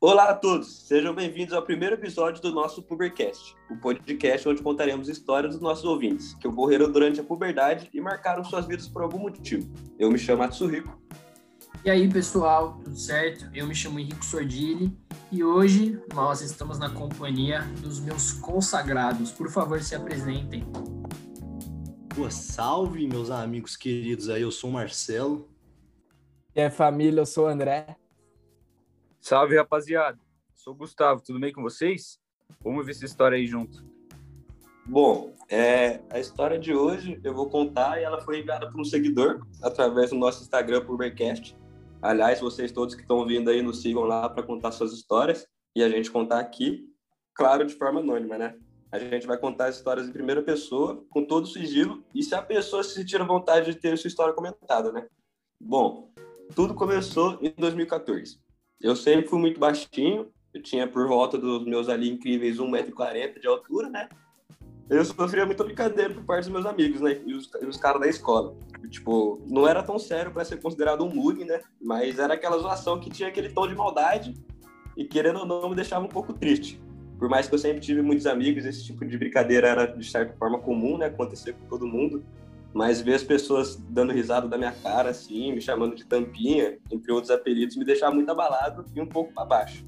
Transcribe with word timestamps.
Olá 0.00 0.30
a 0.30 0.34
todos, 0.34 0.86
sejam 0.88 1.14
bem-vindos 1.14 1.54
ao 1.54 1.62
primeiro 1.62 1.94
episódio 1.94 2.42
do 2.42 2.52
nosso 2.52 2.82
Pubercast, 2.82 3.54
o 3.70 3.76
podcast 3.76 4.48
onde 4.48 4.60
contaremos 4.60 5.08
histórias 5.08 5.52
dos 5.52 5.62
nossos 5.62 5.84
ouvintes 5.84 6.34
que 6.34 6.48
ocorreram 6.48 6.90
durante 6.90 7.20
a 7.20 7.22
puberdade 7.22 7.88
e 7.94 8.00
marcaram 8.00 8.42
suas 8.42 8.66
vidas 8.66 8.88
por 8.88 9.02
algum 9.02 9.18
motivo. 9.18 9.72
Eu 9.96 10.10
me 10.10 10.18
chamo 10.18 10.42
Atsuhiko. 10.42 11.00
E 11.84 11.90
aí, 11.90 12.08
pessoal, 12.08 12.80
tudo 12.82 12.96
certo? 12.96 13.48
Eu 13.54 13.68
me 13.68 13.74
chamo 13.74 14.00
Henrique 14.00 14.26
Sordilli 14.26 14.96
e 15.30 15.44
hoje 15.44 16.02
nós 16.12 16.40
estamos 16.40 16.76
na 16.78 16.90
companhia 16.90 17.60
dos 17.80 18.00
meus 18.00 18.32
consagrados. 18.32 19.30
Por 19.30 19.48
favor, 19.48 19.80
se 19.80 19.94
apresentem. 19.94 20.66
Pô, 22.16 22.28
salve, 22.30 23.06
meus 23.06 23.30
amigos 23.30 23.76
queridos 23.76 24.28
aí, 24.28 24.42
eu 24.42 24.50
sou 24.50 24.70
o 24.70 24.72
Marcelo. 24.72 25.48
E 26.52 26.60
aí, 26.60 26.70
família, 26.70 27.20
eu 27.20 27.26
sou 27.26 27.44
o 27.44 27.48
André. 27.48 27.96
Salve, 29.20 29.56
rapaziada. 29.56 30.18
Sou 30.54 30.72
o 30.72 30.76
Gustavo, 30.76 31.20
tudo 31.20 31.40
bem 31.40 31.52
com 31.52 31.60
vocês? 31.60 32.18
Vamos 32.62 32.86
ver 32.86 32.92
essa 32.92 33.04
história 33.04 33.36
aí 33.36 33.46
junto. 33.46 33.84
Bom, 34.86 35.34
é, 35.50 36.00
a 36.08 36.18
história 36.18 36.58
de 36.58 36.72
hoje 36.72 37.20
eu 37.22 37.34
vou 37.34 37.50
contar 37.50 38.00
e 38.00 38.04
ela 38.04 38.20
foi 38.20 38.38
enviada 38.38 38.70
por 38.70 38.80
um 38.80 38.84
seguidor 38.84 39.46
através 39.62 40.10
do 40.10 40.16
nosso 40.16 40.42
Instagram, 40.42 40.84
Pubercast. 40.84 41.54
Aliás, 42.00 42.40
vocês 42.40 42.72
todos 42.72 42.94
que 42.94 43.02
estão 43.02 43.26
vindo 43.26 43.50
aí 43.50 43.60
nos 43.60 43.82
sigam 43.82 44.04
lá 44.04 44.28
para 44.28 44.42
contar 44.42 44.72
suas 44.72 44.92
histórias 44.92 45.46
e 45.74 45.82
a 45.82 45.88
gente 45.88 46.10
contar 46.10 46.38
aqui, 46.38 46.88
claro, 47.34 47.66
de 47.66 47.74
forma 47.74 48.00
anônima, 48.00 48.38
né? 48.38 48.56
A 48.90 48.98
gente 48.98 49.26
vai 49.26 49.36
contar 49.36 49.68
histórias 49.68 50.08
em 50.08 50.12
primeira 50.12 50.42
pessoa, 50.42 51.04
com 51.10 51.22
todo 51.24 51.44
o 51.44 51.48
sigilo, 51.48 52.02
e 52.14 52.22
se 52.22 52.34
a 52.34 52.40
pessoa 52.40 52.82
se 52.82 52.94
sentir 52.94 53.22
vontade 53.22 53.74
de 53.74 53.78
ter 53.78 53.98
sua 53.98 54.08
história 54.08 54.32
comentada, 54.32 54.90
né? 54.90 55.06
Bom, 55.60 56.10
tudo 56.54 56.72
começou 56.72 57.38
em 57.42 57.52
2014. 57.58 58.40
Eu 58.80 58.94
sempre 58.94 59.28
fui 59.28 59.40
muito 59.40 59.58
baixinho, 59.58 60.30
eu 60.54 60.62
tinha 60.62 60.86
por 60.86 61.06
volta 61.08 61.36
dos 61.36 61.64
meus 61.64 61.88
ali 61.88 62.08
incríveis 62.08 62.58
1,40m 62.58 63.40
de 63.40 63.46
altura, 63.46 63.88
né? 63.88 64.08
Eu 64.88 65.04
sofria 65.04 65.44
muita 65.44 65.64
brincadeira 65.64 66.14
por 66.14 66.24
parte 66.24 66.44
dos 66.44 66.52
meus 66.52 66.64
amigos, 66.64 67.00
né? 67.00 67.20
E 67.26 67.34
os, 67.34 67.50
os 67.54 67.76
caras 67.76 68.00
da 68.00 68.08
escola. 68.08 68.56
Tipo, 68.88 69.42
não 69.46 69.68
era 69.68 69.82
tão 69.82 69.98
sério 69.98 70.32
para 70.32 70.44
ser 70.44 70.62
considerado 70.62 71.04
um 71.04 71.14
mug, 71.14 71.44
né? 71.44 71.60
Mas 71.80 72.18
era 72.18 72.34
aquela 72.34 72.56
zoação 72.56 72.98
que 72.98 73.10
tinha 73.10 73.28
aquele 73.28 73.50
tom 73.50 73.66
de 73.66 73.74
maldade 73.74 74.34
e, 74.96 75.04
querendo 75.04 75.40
ou 75.40 75.46
não, 75.46 75.68
me 75.68 75.76
deixava 75.76 76.04
um 76.04 76.08
pouco 76.08 76.32
triste. 76.32 76.80
Por 77.18 77.28
mais 77.28 77.48
que 77.48 77.54
eu 77.54 77.58
sempre 77.58 77.80
tive 77.80 78.00
muitos 78.00 78.26
amigos, 78.26 78.64
esse 78.64 78.84
tipo 78.84 79.04
de 79.04 79.18
brincadeira 79.18 79.68
era, 79.68 79.86
de 79.86 80.08
certa 80.08 80.34
forma, 80.38 80.58
comum, 80.58 80.96
né? 80.96 81.06
Acontecer 81.06 81.52
com 81.52 81.66
todo 81.66 81.86
mundo. 81.86 82.24
Mas 82.72 83.00
ver 83.00 83.14
as 83.14 83.22
pessoas 83.22 83.76
dando 83.76 84.12
risada 84.12 84.46
da 84.46 84.58
minha 84.58 84.72
cara, 84.72 85.10
assim, 85.10 85.52
me 85.52 85.60
chamando 85.60 85.96
de 85.96 86.04
tampinha, 86.04 86.78
entre 86.90 87.10
outros 87.10 87.30
apelidos, 87.30 87.76
me 87.76 87.84
deixava 87.84 88.14
muito 88.14 88.30
abalado 88.30 88.84
e 88.94 89.00
um 89.00 89.06
pouco 89.06 89.32
para 89.32 89.44
baixo. 89.44 89.86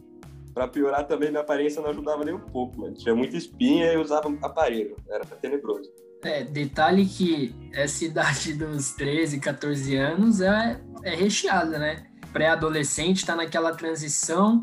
Para 0.54 0.66
piorar 0.66 1.06
também, 1.06 1.30
minha 1.30 1.42
aparência 1.42 1.80
não 1.80 1.90
ajudava 1.90 2.24
nem 2.24 2.34
um 2.34 2.40
pouco, 2.40 2.80
mano. 2.80 2.94
Tinha 2.94 3.14
muita 3.14 3.36
espinha 3.36 3.92
e 3.92 3.96
usava 3.96 4.28
aparelho. 4.42 4.96
Era 5.08 5.24
tenebroso. 5.24 5.90
É, 6.22 6.42
detalhe 6.42 7.06
que 7.06 7.54
essa 7.72 8.04
idade 8.04 8.52
dos 8.54 8.92
13, 8.92 9.40
14 9.40 9.96
anos 9.96 10.40
é, 10.40 10.80
é 11.02 11.14
recheada, 11.14 11.78
né? 11.78 12.06
Pré-adolescente 12.32 13.24
tá 13.24 13.34
naquela 13.34 13.74
transição 13.74 14.60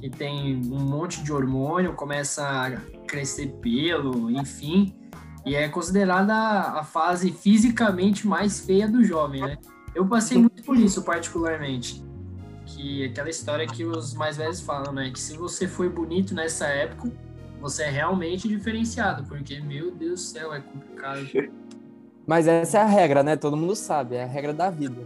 que 0.00 0.08
tem 0.08 0.56
um 0.56 0.80
monte 0.80 1.22
de 1.22 1.32
hormônio, 1.32 1.94
começa 1.94 2.42
a 2.42 2.70
crescer 3.06 3.48
pelo, 3.60 4.30
enfim, 4.30 4.94
e 5.44 5.54
é 5.54 5.68
considerada 5.68 6.34
a 6.34 6.84
fase 6.84 7.32
fisicamente 7.32 8.26
mais 8.26 8.60
feia 8.60 8.88
do 8.88 9.02
jovem, 9.02 9.40
né? 9.40 9.58
Eu 9.94 10.06
passei 10.06 10.38
muito 10.38 10.62
por 10.62 10.76
isso, 10.76 11.02
particularmente. 11.02 12.04
Que 12.66 13.06
aquela 13.06 13.28
história 13.28 13.66
que 13.66 13.84
os 13.84 14.14
mais 14.14 14.36
velhos 14.36 14.60
falam, 14.60 14.92
né? 14.92 15.10
Que 15.10 15.18
se 15.18 15.36
você 15.36 15.66
foi 15.66 15.88
bonito 15.88 16.34
nessa 16.34 16.66
época, 16.66 17.10
você 17.60 17.84
é 17.84 17.90
realmente 17.90 18.46
diferenciado, 18.46 19.24
porque, 19.24 19.60
meu 19.60 19.90
Deus 19.90 20.12
do 20.12 20.18
céu, 20.18 20.54
é 20.54 20.60
complicado. 20.60 21.26
Mas 22.26 22.46
essa 22.46 22.78
é 22.78 22.80
a 22.82 22.86
regra, 22.86 23.22
né? 23.22 23.34
Todo 23.34 23.56
mundo 23.56 23.74
sabe, 23.74 24.14
é 24.14 24.22
a 24.22 24.26
regra 24.26 24.52
da 24.52 24.70
vida. 24.70 25.02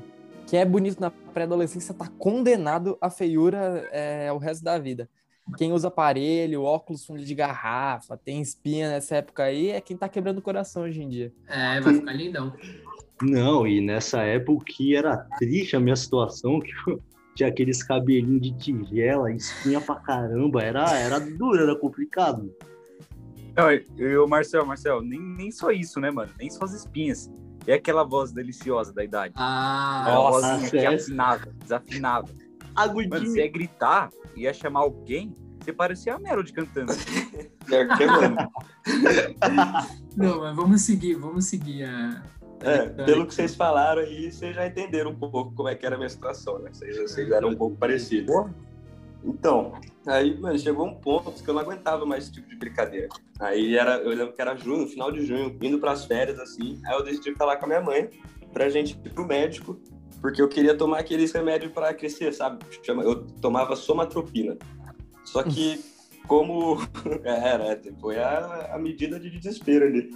Quem 0.46 0.60
é 0.60 0.64
bonito 0.64 1.00
na 1.00 1.10
pré-adolescência 1.10 1.94
tá 1.94 2.06
condenado 2.18 2.98
à 3.00 3.08
feiura 3.08 3.88
é, 3.90 4.30
o 4.30 4.36
resto 4.36 4.62
da 4.62 4.78
vida. 4.78 5.08
Quem 5.58 5.72
usa 5.72 5.88
aparelho, 5.88 6.62
óculos 6.62 7.04
fundo 7.04 7.22
de 7.24 7.34
garrafa, 7.34 8.16
tem 8.16 8.40
espinha 8.40 8.88
nessa 8.88 9.16
época 9.16 9.44
aí, 9.44 9.70
é 9.70 9.80
quem 9.80 9.96
tá 9.96 10.08
quebrando 10.08 10.38
o 10.38 10.42
coração 10.42 10.84
hoje 10.84 11.02
em 11.02 11.08
dia. 11.08 11.32
É, 11.46 11.80
vai 11.80 11.94
ficar 11.94 12.12
lindão. 12.12 12.52
Não, 13.22 13.66
e 13.66 13.80
nessa 13.80 14.22
época 14.22 14.64
que 14.66 14.96
era 14.96 15.18
triste 15.38 15.76
a 15.76 15.80
minha 15.80 15.96
situação, 15.96 16.60
que 16.60 16.72
eu 16.90 17.00
tinha 17.36 17.48
aqueles 17.48 17.82
cabelinhos 17.82 18.40
de 18.40 18.56
tigela, 18.56 19.30
espinha 19.32 19.80
pra 19.80 19.96
caramba, 19.96 20.62
era, 20.62 20.90
era 20.98 21.20
duro, 21.20 21.62
era 21.62 21.76
complicado. 21.76 22.50
Não, 23.56 23.70
eu, 23.98 24.26
Marcel, 24.26 24.64
Marcel, 24.66 25.00
nem, 25.02 25.20
nem 25.20 25.50
só 25.52 25.70
isso, 25.70 26.00
né, 26.00 26.10
mano? 26.10 26.32
Nem 26.38 26.50
só 26.50 26.64
as 26.64 26.72
espinhas. 26.72 27.30
É 27.66 27.74
aquela 27.74 28.02
voz 28.02 28.32
deliciosa 28.32 28.92
da 28.92 29.04
idade. 29.04 29.32
Ah, 29.36 30.02
Aquela 30.02 30.16
Nossa, 30.16 30.48
vozinha 30.58 30.70
que 30.70 30.78
é. 30.78 30.86
afinava, 30.86 31.46
desafinava. 31.62 32.28
Mano, 32.74 32.90
Agudinho. 32.90 33.30
você 33.30 33.40
ia 33.40 33.50
gritar, 33.50 34.10
ia 34.36 34.52
chamar 34.52 34.80
alguém, 34.80 35.36
você 35.60 35.72
parecia 35.72 36.14
a 36.14 36.18
Melody 36.18 36.52
cantando. 36.52 36.92
Mano. 37.68 38.36
não, 40.16 40.40
mas 40.40 40.56
vamos 40.56 40.82
seguir, 40.82 41.14
vamos 41.14 41.46
seguir 41.46 41.84
a. 41.84 42.22
É, 42.60 42.86
pelo 43.04 43.26
que 43.26 43.34
vocês 43.34 43.54
falaram 43.54 44.00
aí, 44.00 44.30
vocês 44.30 44.54
já 44.54 44.66
entenderam 44.66 45.10
um 45.10 45.14
pouco 45.14 45.52
como 45.54 45.68
é 45.68 45.74
que 45.74 45.84
era 45.84 45.96
a 45.96 45.98
minha 45.98 46.08
situação, 46.08 46.58
né? 46.60 46.70
Vocês, 46.72 46.96
vocês 46.96 47.30
eram 47.30 47.50
um 47.50 47.56
pouco 47.56 47.76
parecidos. 47.76 48.34
Então, 49.22 49.72
aí, 50.06 50.38
mano, 50.38 50.58
chegou 50.58 50.86
um 50.86 50.94
ponto 50.94 51.42
que 51.42 51.48
eu 51.48 51.54
não 51.54 51.62
aguentava 51.62 52.04
mais 52.04 52.24
esse 52.24 52.32
tipo 52.32 52.48
de 52.48 52.56
brincadeira. 52.56 53.08
Aí 53.40 53.76
era, 53.76 53.96
eu 53.96 54.10
lembro 54.10 54.34
que 54.34 54.40
era 54.40 54.54
junho, 54.54 54.86
final 54.86 55.10
de 55.10 55.24
junho, 55.24 55.56
indo 55.62 55.78
pras 55.78 56.04
férias, 56.04 56.38
assim. 56.38 56.80
Aí 56.86 56.94
eu 56.94 57.02
decidi 57.02 57.34
falar 57.34 57.56
com 57.56 57.64
a 57.64 57.68
minha 57.68 57.80
mãe 57.80 58.10
pra 58.52 58.68
gente 58.68 58.98
ir 59.04 59.10
pro 59.10 59.26
médico, 59.26 59.78
porque 60.24 60.40
eu 60.40 60.48
queria 60.48 60.74
tomar 60.74 61.00
aqueles 61.00 61.32
remédios 61.32 61.70
pra 61.70 61.92
crescer, 61.92 62.32
sabe? 62.32 62.64
Chama- 62.82 63.02
Eu 63.02 63.26
tomava 63.42 63.76
somatropina. 63.76 64.56
Só 65.22 65.42
que, 65.42 65.84
como. 66.26 66.78
era, 67.22 67.78
foi 68.00 68.18
a, 68.18 68.70
a 68.72 68.78
medida 68.78 69.20
de 69.20 69.28
desespero 69.28 69.84
ali. 69.84 70.08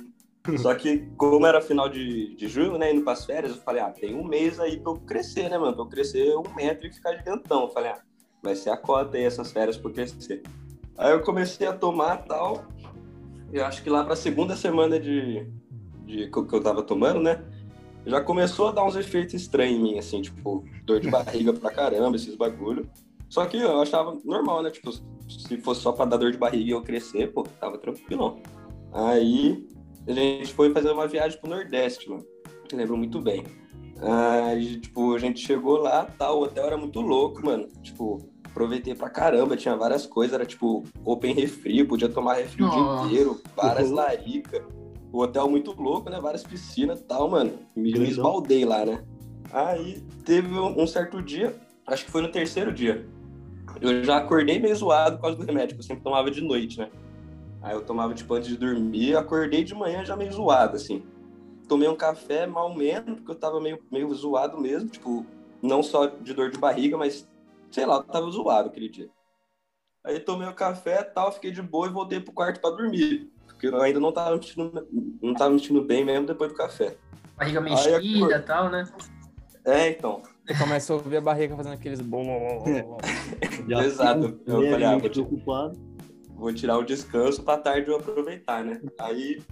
Só 0.56 0.74
que, 0.74 1.06
como 1.18 1.44
era 1.46 1.60
final 1.60 1.90
de, 1.90 2.34
de 2.36 2.48
junho, 2.48 2.78
né, 2.78 2.90
indo 2.90 3.04
pras 3.04 3.26
férias, 3.26 3.54
eu 3.54 3.60
falei, 3.60 3.82
ah, 3.82 3.90
tem 3.90 4.14
um 4.14 4.24
mês 4.24 4.58
aí 4.58 4.80
pra 4.80 4.92
eu 4.92 4.96
crescer, 4.96 5.50
né, 5.50 5.58
mano? 5.58 5.74
Pra 5.74 5.84
eu 5.84 5.88
crescer 5.90 6.34
um 6.38 6.54
metro 6.56 6.86
e 6.86 6.90
ficar 6.90 7.14
gigantão. 7.14 7.64
Eu 7.64 7.68
falei, 7.68 7.90
ah, 7.90 8.00
vai 8.42 8.56
ser 8.56 8.70
a 8.70 8.78
cota 8.78 9.18
aí 9.18 9.24
essas 9.24 9.52
férias 9.52 9.76
eu 9.76 9.90
crescer. 9.92 10.42
Aí 10.96 11.12
eu 11.12 11.20
comecei 11.20 11.66
a 11.66 11.74
tomar 11.74 12.24
tal. 12.24 12.64
Eu 13.52 13.62
acho 13.66 13.82
que 13.82 13.90
lá 13.90 14.02
pra 14.02 14.16
segunda 14.16 14.56
semana 14.56 14.98
de, 14.98 15.46
de 16.06 16.30
que 16.30 16.38
eu 16.38 16.46
que 16.46 16.54
eu 16.54 16.62
tava 16.62 16.82
tomando, 16.82 17.20
né? 17.20 17.44
Já 18.08 18.22
começou 18.22 18.68
a 18.68 18.72
dar 18.72 18.84
uns 18.84 18.96
efeitos 18.96 19.34
estranhos 19.34 19.78
em 19.78 19.82
mim, 19.82 19.98
assim, 19.98 20.22
tipo, 20.22 20.64
dor 20.84 20.98
de 20.98 21.10
barriga 21.10 21.52
pra 21.52 21.70
caramba, 21.70 22.16
esses 22.16 22.34
bagulho. 22.34 22.88
Só 23.28 23.44
que 23.44 23.58
eu 23.58 23.82
achava 23.82 24.16
normal, 24.24 24.62
né? 24.62 24.70
Tipo, 24.70 24.90
se 24.92 25.58
fosse 25.58 25.82
só 25.82 25.92
pra 25.92 26.06
dar 26.06 26.16
dor 26.16 26.32
de 26.32 26.38
barriga 26.38 26.64
e 26.64 26.70
eu 26.70 26.80
crescer, 26.80 27.30
pô, 27.30 27.42
tava 27.60 27.76
tranquilo. 27.76 28.40
Aí 28.94 29.68
a 30.06 30.12
gente 30.12 30.54
foi 30.54 30.72
fazer 30.72 30.90
uma 30.90 31.06
viagem 31.06 31.38
pro 31.38 31.50
Nordeste, 31.50 32.08
mano. 32.08 32.24
Eu 32.72 32.78
lembro 32.78 32.96
muito 32.96 33.20
bem. 33.20 33.44
Aí, 34.00 34.80
tipo, 34.80 35.14
a 35.14 35.18
gente 35.18 35.40
chegou 35.40 35.76
lá, 35.76 36.06
tal, 36.06 36.38
o 36.38 36.42
hotel 36.44 36.64
era 36.64 36.78
muito 36.78 37.02
louco, 37.02 37.44
mano. 37.44 37.68
Tipo, 37.82 38.26
aproveitei 38.42 38.94
pra 38.94 39.10
caramba, 39.10 39.54
tinha 39.54 39.76
várias 39.76 40.06
coisas, 40.06 40.32
era 40.32 40.46
tipo 40.46 40.82
open 41.04 41.34
refri, 41.34 41.84
podia 41.84 42.08
tomar 42.08 42.36
refri 42.36 42.64
o 42.64 42.70
dia 42.70 42.78
Nossa. 42.78 43.06
inteiro, 43.06 43.40
várias 43.54 43.90
laricas. 43.90 44.62
O 45.12 45.20
hotel 45.22 45.48
muito 45.48 45.72
louco, 45.72 46.10
né? 46.10 46.20
Várias 46.20 46.42
piscinas 46.42 47.00
e 47.00 47.04
tal, 47.04 47.30
mano. 47.30 47.52
Me, 47.74 47.92
me 47.92 48.08
esbaldei 48.08 48.64
lá, 48.64 48.84
né? 48.84 49.04
Aí 49.52 50.02
teve 50.24 50.48
um 50.48 50.82
um 50.82 50.86
certo 50.86 51.22
dia, 51.22 51.58
acho 51.86 52.04
que 52.04 52.10
foi 52.10 52.20
no 52.20 52.30
terceiro 52.30 52.72
dia. 52.72 53.06
Eu 53.80 54.02
já 54.02 54.18
acordei 54.18 54.58
meio 54.58 54.74
zoado 54.74 55.16
por 55.16 55.22
causa 55.22 55.36
do 55.38 55.44
remédio, 55.44 55.76
que 55.76 55.80
eu 55.80 55.86
sempre 55.86 56.02
tomava 56.02 56.30
de 56.30 56.40
noite, 56.40 56.78
né? 56.78 56.90
Aí 57.60 57.74
eu 57.74 57.84
tomava, 57.84 58.14
tipo, 58.14 58.32
antes 58.34 58.48
de 58.48 58.56
dormir, 58.56 59.16
acordei 59.16 59.64
de 59.64 59.74
manhã 59.74 60.04
já 60.04 60.16
meio 60.16 60.32
zoado, 60.32 60.76
assim. 60.76 61.02
Tomei 61.68 61.88
um 61.88 61.96
café 61.96 62.46
mal 62.46 62.74
menos, 62.74 63.16
porque 63.16 63.30
eu 63.30 63.34
tava 63.34 63.60
meio, 63.60 63.78
meio 63.90 64.12
zoado 64.14 64.58
mesmo, 64.58 64.88
tipo, 64.88 65.26
não 65.62 65.82
só 65.82 66.06
de 66.06 66.32
dor 66.32 66.50
de 66.50 66.58
barriga, 66.58 66.96
mas, 66.96 67.28
sei 67.70 67.84
lá, 67.84 67.96
eu 67.96 68.04
tava 68.04 68.30
zoado 68.30 68.68
aquele 68.68 68.88
dia. 68.88 69.10
Aí 70.04 70.20
tomei 70.20 70.48
o 70.48 70.54
café 70.54 71.00
e 71.00 71.04
tal, 71.04 71.32
fiquei 71.32 71.50
de 71.50 71.60
boa 71.60 71.86
e 71.86 71.92
voltei 71.92 72.20
pro 72.20 72.32
quarto 72.32 72.60
pra 72.60 72.70
dormir. 72.70 73.30
Porque 73.58 73.66
eu 73.66 73.82
ainda 73.82 73.98
não 73.98 74.12
tava 74.12 74.36
me 74.36 74.42
sentindo, 74.44 74.88
não 75.20 75.34
tava 75.34 75.50
me 75.50 75.58
sentindo 75.58 75.82
bem 75.82 76.04
mesmo 76.04 76.28
depois 76.28 76.52
do 76.52 76.56
café. 76.56 76.96
Barriga 77.36 77.60
mexida 77.60 78.00
e 78.00 78.38
tal, 78.42 78.70
né? 78.70 78.84
É, 79.64 79.88
então. 79.90 80.22
Você 80.46 80.54
começa 80.56 80.92
a 80.92 80.96
ouvir 80.96 81.16
a 81.16 81.20
barriga 81.20 81.56
fazendo 81.56 81.72
aqueles 81.72 82.00
bom. 82.00 82.64
Exato. 83.84 84.40
Eu 84.46 84.70
falei, 84.70 84.84
ah, 84.84 84.96
vou 84.96 85.10
preocupado. 85.10 85.78
vou 86.36 86.54
tirar 86.54 86.78
o 86.78 86.84
descanso 86.84 87.42
pra 87.42 87.58
tarde 87.58 87.90
eu 87.90 87.96
aproveitar, 87.96 88.64
né? 88.64 88.80
Aí 89.00 89.42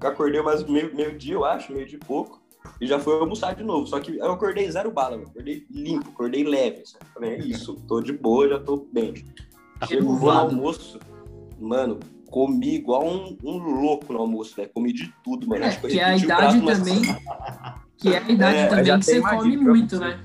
acordei 0.00 0.40
mais 0.40 0.64
meio, 0.64 0.96
meio 0.96 1.18
dia, 1.18 1.34
eu 1.34 1.44
acho, 1.44 1.70
meio 1.70 1.86
de 1.86 1.98
pouco, 1.98 2.40
e 2.80 2.86
já 2.86 2.98
fui 2.98 3.12
almoçar 3.12 3.54
de 3.54 3.62
novo. 3.62 3.86
Só 3.86 4.00
que 4.00 4.16
eu 4.16 4.32
acordei 4.32 4.70
zero 4.70 4.90
bala, 4.90 5.18
mano. 5.18 5.28
acordei 5.28 5.66
limpo, 5.70 6.08
acordei 6.08 6.44
leve. 6.44 6.86
Sabe? 6.86 7.04
Falei, 7.12 7.34
é 7.34 7.38
isso, 7.40 7.76
tô 7.86 8.00
de 8.00 8.14
boa, 8.14 8.48
já 8.48 8.58
tô 8.58 8.88
bem. 8.90 9.14
Chegou 9.86 10.14
no 10.14 10.18
Renovado. 10.18 10.54
almoço, 10.54 10.98
mano, 11.58 12.00
comi 12.30 12.74
igual 12.76 13.06
um, 13.06 13.36
um 13.44 13.58
louco 13.58 14.12
no 14.12 14.20
almoço, 14.20 14.54
velho. 14.56 14.70
Comi 14.72 14.92
de 14.92 15.12
tudo, 15.24 15.46
mano. 15.48 15.64
É, 15.64 15.68
Acho 15.68 15.84
eu 15.86 15.90
que 15.90 15.98
é 16.00 16.04
a 16.04 16.16
idade 16.16 16.58
umas- 16.58 16.78
também. 16.78 17.02
Que 17.98 18.08
é 18.14 18.18
a 18.18 18.30
idade 18.30 18.56
É, 18.56 18.66
também 18.66 18.98
que 18.98 19.04
você 19.04 19.20
come 19.20 19.56
muito, 19.56 19.96
você. 19.96 20.04
né? 20.04 20.20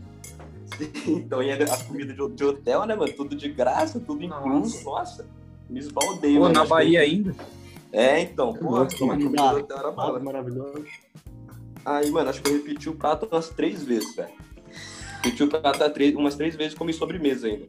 Então, 1.08 1.42
e 1.42 1.52
as 1.52 1.84
comidas 1.84 2.16
de, 2.16 2.36
de 2.36 2.44
hotel, 2.44 2.86
né, 2.86 2.96
mano? 2.96 3.12
Tudo 3.14 3.36
de 3.36 3.48
graça, 3.50 4.00
tudo 4.00 4.24
incluso. 4.24 4.84
Nossa, 4.84 5.26
me 5.70 5.80
esbaldei, 5.80 6.36
Pô, 6.36 6.42
mano. 6.42 6.54
na 6.54 6.62
Acho 6.62 6.70
que- 6.70 6.76
Bahia 6.76 7.00
ainda? 7.02 7.36
É, 7.94 8.20
então, 8.22 8.54
pô, 8.54 8.86
comida 8.98 9.38
cara. 9.38 9.58
hotel 9.58 9.78
era 9.78 9.92
bala. 9.92 10.20
Maravilhoso. 10.20 10.84
Aí, 11.86 12.12
mano, 12.12 12.30
acho 12.30 12.42
que 12.42 12.50
eu 12.50 12.54
repeti 12.58 12.90
o 12.90 12.96
prato 12.96 13.26
umas 13.32 13.50
três 13.50 13.84
vezes, 13.84 14.14
velho. 14.16 14.34
Repeti 15.24 15.44
o 15.44 15.48
prato 15.48 15.90
três- 15.92 16.14
umas 16.16 16.36
três 16.36 16.56
vezes 16.58 16.74
e 16.74 16.76
comi 16.76 16.92
sobremesa 16.92 17.48
ainda. 17.48 17.68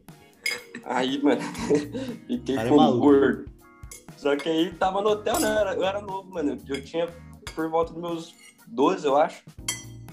Aí, 0.83 1.21
mano, 1.23 1.39
fiquei 2.27 2.55
Cara, 2.55 2.67
é 2.67 2.71
maluco. 2.71 2.99
gordo. 2.99 3.45
Só 4.17 4.35
que 4.35 4.49
aí 4.49 4.73
tava 4.73 5.01
no 5.01 5.11
hotel, 5.11 5.39
né? 5.39 5.47
Eu 5.47 5.57
era, 5.57 5.73
eu 5.75 5.85
era 5.85 6.01
novo, 6.01 6.29
mano. 6.33 6.57
Eu 6.67 6.83
tinha 6.83 7.07
por 7.55 7.69
volta 7.69 7.93
dos 7.93 8.01
meus 8.01 8.35
12, 8.67 9.05
eu 9.05 9.15
acho. 9.15 9.43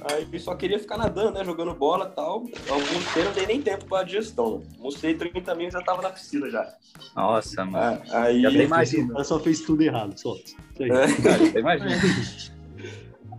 Aí 0.03 0.39
só 0.39 0.55
queria 0.55 0.79
ficar 0.79 0.99
nadando, 0.99 1.33
né? 1.33 1.45
Jogando 1.45 1.75
bola 1.75 2.09
e 2.12 2.15
tal. 2.15 2.45
Almocei, 2.69 3.25
não 3.25 3.33
dei 3.33 3.47
nem 3.47 3.62
tempo 3.62 3.87
pra 3.87 4.03
digestão. 4.03 4.59
Né? 4.59 4.67
Almocei 4.77 5.15
30 5.15 5.55
minutos, 5.55 5.81
já 5.81 5.85
tava 5.85 6.03
na 6.03 6.11
piscina 6.11 6.51
já. 6.51 6.75
Nossa, 7.17 7.65
mano. 7.65 8.03
Ah, 8.11 8.25
Aí, 8.25 8.43
Já 8.43 8.51
Imagina. 8.51 9.12
cara 9.12 9.25
só 9.25 9.41
fez 9.41 9.62
tudo 9.62 9.83
errado, 9.83 10.19
só. 10.19 10.35
Isso 10.37 10.56
aí. 10.81 10.91
É. 10.91 11.23
Cara. 11.23 11.75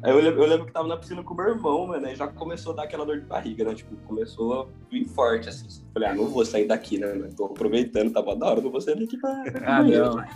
Aí 0.06 0.12
eu 0.12 0.22
lembro, 0.22 0.44
eu 0.44 0.48
lembro 0.48 0.66
que 0.68 0.72
tava 0.72 0.88
na 0.88 0.98
piscina 0.98 1.24
com 1.24 1.34
o 1.34 1.38
meu 1.38 1.48
irmão, 1.48 1.88
mano, 1.88 2.06
aí 2.06 2.16
já 2.16 2.28
começou 2.28 2.74
a 2.74 2.76
dar 2.76 2.84
aquela 2.84 3.04
dor 3.04 3.20
de 3.20 3.26
barriga, 3.26 3.64
né? 3.64 3.74
Tipo, 3.74 3.96
começou 4.06 4.62
a 4.62 4.68
vir 4.92 5.04
forte, 5.06 5.50
assim. 5.50 5.68
Falei, 5.92 6.10
ah, 6.10 6.14
não 6.14 6.28
vou 6.28 6.46
sair 6.46 6.68
daqui, 6.68 7.00
né? 7.00 7.08
mano? 7.08 7.34
Tô 7.36 7.46
aproveitando, 7.46 8.14
tá 8.14 8.22
bom 8.22 8.38
da 8.38 8.46
hora, 8.46 8.62
não 8.62 8.70
vou 8.70 8.80
sair 8.80 9.00
daqui 9.00 9.18
pra... 9.18 9.32
Ah, 9.66 9.82
não. 9.82 10.20
É. 10.20 10.30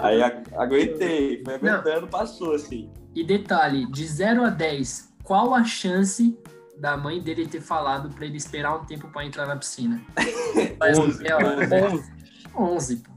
Aí 0.00 0.22
aguentei, 0.56 1.42
foi 1.44 1.54
aguentando, 1.54 2.06
passou, 2.06 2.54
assim. 2.54 2.88
E 3.12 3.24
detalhe, 3.24 3.90
de 3.90 4.06
0 4.06 4.44
a 4.44 4.50
10, 4.50 5.12
qual 5.24 5.54
a 5.54 5.64
chance 5.64 6.38
da 6.78 6.96
mãe 6.96 7.20
dele 7.20 7.48
ter 7.48 7.60
falado 7.60 8.10
pra 8.10 8.26
ele 8.26 8.36
esperar 8.36 8.76
um 8.76 8.84
tempo 8.84 9.08
pra 9.08 9.24
entrar 9.24 9.46
na 9.46 9.56
piscina? 9.56 10.00
Faz 10.78 10.98
Onze, 10.98 11.20
meia 11.20 11.36
hora, 11.36 11.66
né? 11.66 11.88
onze. 11.88 12.12
11, 12.56 12.96
pô. 12.98 13.13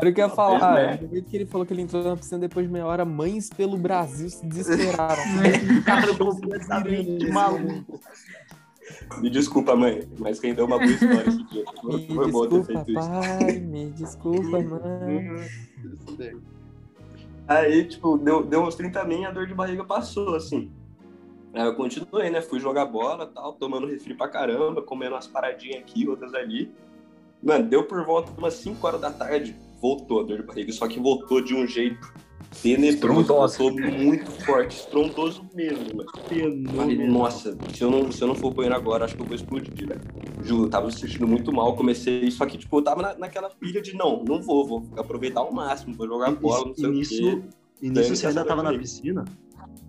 Era 0.00 0.08
o 0.08 0.14
que 0.14 0.20
eu 0.22 0.28
ia 0.28 0.34
falar. 0.34 0.74
né? 0.74 0.96
Do 0.96 1.08
jeito 1.08 1.28
que 1.28 1.36
ele 1.36 1.44
falou 1.44 1.66
que 1.66 1.74
ele 1.74 1.82
entrou 1.82 2.02
na 2.02 2.16
piscina 2.16 2.38
depois 2.38 2.66
de 2.66 2.72
meia 2.72 2.86
hora, 2.86 3.04
mães 3.04 3.50
pelo 3.50 3.76
Brasil 3.76 4.30
se 4.30 4.46
desesperaram. 4.46 5.22
Cara, 5.84 6.16
completamente 6.16 7.30
maluco. 7.30 8.00
Me 9.18 9.28
desculpa, 9.28 9.76
mãe, 9.76 10.08
mas 10.18 10.40
quem 10.40 10.54
deu 10.54 10.64
uma 10.64 10.78
boa 10.78 10.90
história 10.90 11.28
esse 11.28 11.42
dia. 11.44 11.64
Foi, 11.82 12.30
bom 12.30 12.48
ter 12.48 12.64
feito 12.64 12.90
isso. 12.90 13.10
pai. 13.10 13.58
Me 13.60 13.90
desculpa, 13.90 14.58
mãe. 14.58 15.50
Aí, 17.46 17.84
tipo, 17.84 18.16
deu, 18.16 18.42
deu 18.42 18.62
uns 18.62 18.76
30 18.76 19.04
min, 19.04 19.26
a 19.26 19.30
dor 19.30 19.46
de 19.46 19.52
barriga 19.54 19.84
passou, 19.84 20.34
assim. 20.34 20.70
Aí 21.52 21.66
eu 21.66 21.74
continuei, 21.74 22.30
né? 22.30 22.40
Fui 22.40 22.58
jogar 22.58 22.86
bola 22.86 23.26
tal, 23.26 23.52
tomando 23.52 23.86
refri 23.86 24.14
pra 24.14 24.28
caramba, 24.28 24.80
comendo 24.80 25.14
umas 25.14 25.26
paradinhas 25.26 25.82
aqui, 25.82 26.08
outras 26.08 26.32
ali. 26.32 26.72
Mano, 27.42 27.68
deu 27.68 27.84
por 27.84 28.02
volta 28.06 28.32
de 28.32 28.38
umas 28.38 28.54
5 28.54 28.86
horas 28.86 29.00
da 29.00 29.10
tarde, 29.10 29.54
voltou 29.80 30.20
a 30.20 30.22
dor 30.24 30.38
de 30.40 30.46
barriga, 30.46 30.72
só 30.72 30.86
que 30.86 31.00
voltou 31.00 31.40
de 31.42 31.54
um 31.54 31.66
jeito 31.66 32.12
tenebroso, 32.62 33.28
voltou 33.58 33.72
muito 33.72 34.30
forte, 34.44 34.76
estrondoso 34.76 35.48
mesmo, 35.54 35.96
mano. 35.96 36.10
Falei, 36.74 37.08
nossa, 37.08 37.56
se 37.72 37.82
eu, 37.82 37.90
não, 37.90 38.10
se 38.10 38.22
eu 38.22 38.28
não 38.28 38.34
for 38.34 38.52
banheiro 38.52 38.74
agora, 38.76 39.04
acho 39.04 39.14
que 39.14 39.22
eu 39.22 39.26
vou 39.26 39.34
explodir, 39.34 39.86
velho. 39.86 40.00
Juro, 40.42 40.64
eu 40.64 40.70
tava 40.70 40.86
me 40.86 40.92
sentindo 40.92 41.26
muito 41.26 41.52
mal, 41.52 41.74
comecei, 41.76 42.30
só 42.30 42.44
que, 42.46 42.58
tipo, 42.58 42.78
eu 42.78 42.82
tava 42.82 43.02
na, 43.02 43.14
naquela 43.14 43.50
pilha 43.50 43.80
de, 43.80 43.94
não, 43.94 44.24
não 44.24 44.42
vou, 44.42 44.66
vou 44.66 44.82
aproveitar 44.96 45.40
ao 45.40 45.52
máximo, 45.52 45.94
vou 45.94 46.06
jogar 46.06 46.30
bola, 46.32 46.64
não 46.66 46.72
E 46.72 46.76
sei 46.76 46.88
o 46.88 46.92
quê. 46.92 46.98
nisso, 46.98 47.42
e 47.82 47.90
nisso 47.90 48.16
você 48.16 48.26
ainda 48.26 48.44
tava 48.44 48.62
na 48.62 48.76
piscina? 48.76 49.24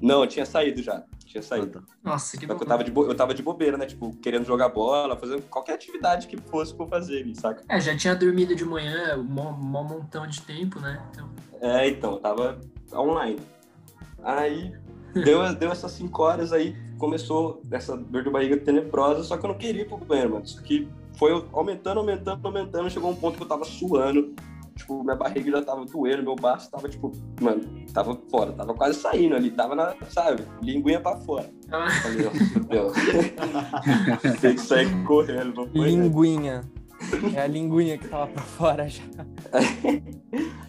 Não, 0.01 0.21
eu 0.21 0.27
tinha 0.27 0.45
saído 0.45 0.81
já, 0.81 1.03
tinha 1.25 1.41
Ah, 1.41 1.43
saído. 1.43 1.67
tá. 1.71 1.81
Nossa, 2.03 2.37
que 2.37 2.47
Só 2.47 2.55
que 2.55 2.63
eu 2.63 2.67
tava, 2.67 2.83
de 2.83 2.91
bo- 2.91 3.05
eu 3.05 3.15
tava 3.15 3.33
de 3.33 3.43
bobeira, 3.43 3.77
né? 3.77 3.85
Tipo, 3.85 4.15
querendo 4.17 4.45
jogar 4.45 4.69
bola, 4.69 5.15
fazendo 5.15 5.43
qualquer 5.43 5.73
atividade 5.73 6.27
que 6.27 6.37
fosse 6.37 6.73
pra 6.73 6.85
eu 6.85 6.89
fazer 6.89 7.21
ali, 7.21 7.35
saca? 7.35 7.63
É, 7.69 7.79
já 7.79 7.95
tinha 7.95 8.15
dormido 8.15 8.55
de 8.55 8.65
manhã, 8.65 9.15
um 9.17 9.23
mó, 9.23 9.51
mó 9.51 9.83
montão 9.83 10.25
de 10.25 10.41
tempo, 10.41 10.79
né? 10.79 11.01
Então, 11.11 11.29
É, 11.61 11.87
então, 11.87 12.13
eu 12.13 12.19
tava 12.19 12.59
online. 12.93 13.39
Aí, 14.23 14.73
deu, 15.13 15.41
deu 15.55 15.71
essas 15.71 15.91
5 15.91 16.23
horas, 16.23 16.51
aí 16.51 16.75
começou 16.97 17.61
essa 17.71 17.95
dor 17.97 18.23
de 18.23 18.29
barriga 18.29 18.57
tenebrosa, 18.57 19.23
só 19.23 19.37
que 19.37 19.45
eu 19.45 19.49
não 19.49 19.57
queria 19.57 19.83
ir 19.83 19.87
pro 19.87 19.97
banheiro, 19.97 20.31
mano. 20.31 20.45
Isso 20.45 20.59
aqui 20.59 20.87
foi 21.17 21.31
aumentando, 21.53 21.99
aumentando, 21.99 22.39
aumentando, 22.43 22.89
chegou 22.89 23.09
um 23.11 23.15
ponto 23.15 23.37
que 23.37 23.43
eu 23.43 23.47
tava 23.47 23.65
suando. 23.65 24.33
Tipo, 24.75 25.03
minha 25.03 25.15
barriga 25.15 25.51
já 25.51 25.61
tava 25.63 25.85
doendo, 25.85 26.23
meu 26.23 26.35
baço 26.35 26.69
tava, 26.71 26.87
tipo, 26.89 27.11
mano, 27.41 27.61
tava 27.93 28.17
fora, 28.29 28.53
tava 28.53 28.73
quase 28.73 28.99
saindo 28.99 29.35
ali, 29.35 29.51
tava 29.51 29.75
na, 29.75 29.93
sabe, 30.09 30.43
linguinha 30.61 30.99
pra 30.99 31.17
fora. 31.17 31.49
ah, 31.71 31.89
Falei, 31.89 32.25
ó, 32.27 32.31
meu 32.55 32.63
Deus. 32.65 32.93
Tem 34.41 34.55
que 34.55 34.61
sair 34.61 35.03
correndo. 35.03 35.69
Linguinha. 35.73 36.61
É 37.35 37.41
a 37.41 37.47
linguinha 37.47 37.97
que 37.97 38.07
tava 38.07 38.27
pra 38.27 38.43
fora 38.43 38.87
já. 38.87 39.03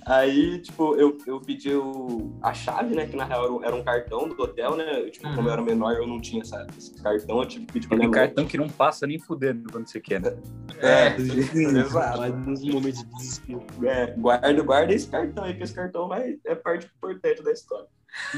Aí, 0.07 0.59
tipo, 0.59 0.97
eu, 0.97 1.17
eu 1.27 1.41
pedi 1.41 1.75
o, 1.75 2.33
a 2.43 2.53
chave, 2.53 2.95
né? 2.95 3.07
Que 3.07 3.17
na 3.17 3.25
real 3.25 3.63
era 3.65 3.75
um- 3.75 3.83
cartão 3.85 4.29
do 4.29 4.43
hotel, 4.43 4.77
né? 4.77 5.01
Eu, 5.03 5.11
tipo, 5.11 5.33
como 5.35 5.49
eu 5.49 5.53
era 5.53 5.63
menor, 5.63 5.93
eu 5.95 6.07
não 6.07 6.21
tinha 6.21 6.43
essa, 6.43 6.67
esse 6.77 6.95
cartão, 7.03 7.41
eu 7.41 7.47
tive 7.47 7.67
que 7.67 7.73
pedir 7.75 7.89
pra 7.89 7.97
minha 7.97 8.09
Aquele 8.09 8.21
mãe. 8.21 8.29
cartão 8.29 8.47
que 8.47 8.57
não 8.59 8.69
passa 8.69 9.07
nem 9.07 9.19
fudendo 9.19 9.71
quando 9.71 9.87
você 9.89 10.01
quer, 10.01 10.21
né? 10.21 10.37
É, 10.79 11.17
exato. 11.79 12.19
Mas 12.19 12.47
nos 12.47 12.65
momentos 12.65 13.01
de 13.01 13.07
desespero. 13.15 13.63
É, 13.85 14.07
guarda, 14.17 14.63
guarda 14.63 14.93
esse 14.95 15.09
cartão 15.09 15.45
aí, 15.45 15.55
que 15.55 15.63
esse 15.63 15.75
cartão 15.75 16.09
vai, 16.09 16.39
é 16.45 16.55
parte 16.55 16.87
importante 16.97 17.43
da 17.43 17.53
história. 17.53 17.87